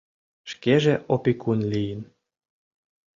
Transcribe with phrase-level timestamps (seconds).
[0.51, 2.01] Шкеже опекун лийын.